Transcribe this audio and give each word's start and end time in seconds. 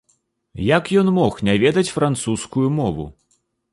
Як 0.77 0.85
ён 1.01 1.11
мог 1.19 1.37
не 1.49 1.55
ведаць 1.65 1.93
французскую 1.99 2.65
мову? 2.79 3.05